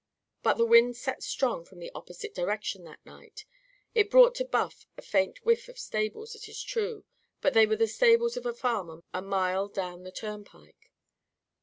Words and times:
But 0.41 0.57
the 0.57 0.65
wind 0.65 0.95
set 0.97 1.21
strong 1.21 1.63
from 1.63 1.77
the 1.77 1.91
opposite 1.93 2.33
direction 2.33 2.85
that 2.85 3.05
night. 3.05 3.45
It 3.93 4.09
brought 4.09 4.33
to 4.33 4.43
Buff 4.45 4.87
a 4.97 5.01
faint 5.03 5.45
whiff 5.45 5.67
of 5.69 5.77
stables, 5.77 6.33
it 6.33 6.49
is 6.49 6.63
true; 6.63 7.05
but 7.39 7.53
they 7.53 7.67
were 7.67 7.75
the 7.75 7.85
stables 7.85 8.35
of 8.35 8.47
a 8.47 8.53
farm 8.55 9.03
a 9.13 9.21
mile 9.21 9.67
down 9.67 10.01
the 10.01 10.11
turnpike. 10.11 10.89